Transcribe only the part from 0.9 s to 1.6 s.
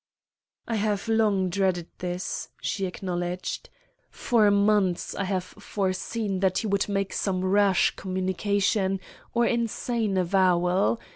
long